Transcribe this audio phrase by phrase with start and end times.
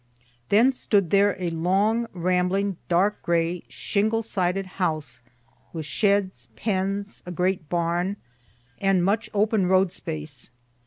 [0.49, 5.21] Then stood there a long rambling, dark gray, shingle sided house,
[5.73, 8.15] with sheds, pens, a great barn,
[8.79, 10.49] and much open road space.